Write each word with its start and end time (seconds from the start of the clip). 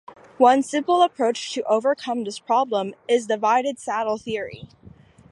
One 0.39 0.63
simple 0.63 1.03
approach 1.03 1.53
to 1.53 1.61
overcome 1.65 2.23
this 2.23 2.39
problem 2.39 2.95
is 3.07 3.27
Divided 3.27 3.77
Saddle 3.77 4.17
Theory. 4.17 4.67